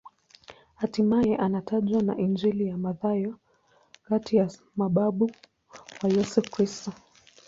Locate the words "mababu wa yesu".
4.75-6.41